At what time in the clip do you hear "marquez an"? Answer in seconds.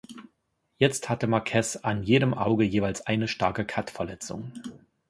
1.27-2.01